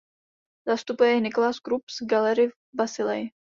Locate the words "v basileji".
2.47-3.31